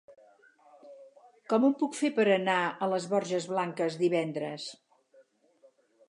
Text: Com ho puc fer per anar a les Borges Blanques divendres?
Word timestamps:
Com 1.51 1.65
ho 1.67 1.69
puc 1.81 1.97
fer 1.99 2.09
per 2.15 2.25
anar 2.35 2.55
a 2.85 2.87
les 2.93 3.05
Borges 3.11 3.45
Blanques 3.51 3.97
divendres? 4.05 4.65